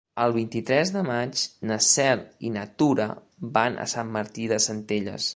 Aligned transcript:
El 0.21 0.31
vint-i-tres 0.35 0.91
de 0.93 1.01
maig 1.09 1.43
na 1.71 1.77
Cel 1.87 2.23
i 2.49 2.53
na 2.55 2.63
Tura 2.83 3.07
van 3.59 3.77
a 3.83 3.85
Sant 3.95 4.09
Martí 4.17 4.49
de 4.53 4.59
Centelles. 4.67 5.29